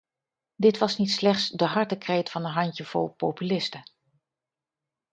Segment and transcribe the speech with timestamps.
[0.55, 3.83] Dit was niet slechts de hartenkreet van een handjevol populisten.